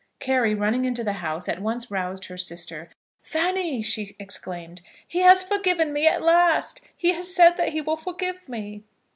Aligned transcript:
Carry, 0.19 0.55
running 0.55 0.85
into 0.85 1.03
the 1.03 1.13
house, 1.21 1.47
at 1.47 1.61
once 1.61 1.91
roused 1.91 2.25
her 2.25 2.35
sister. 2.35 2.89
"Fanny," 3.21 3.83
she 3.83 4.15
exclaimed, 4.17 4.81
"he 5.07 5.19
has 5.19 5.43
forgiven 5.43 5.93
me 5.93 6.07
at 6.07 6.23
last; 6.23 6.81
he 6.97 7.11
has 7.13 7.35
said 7.35 7.51
that 7.57 7.69
he 7.69 7.81
will 7.81 7.97
forgive 7.97 8.49
me." 8.49 8.83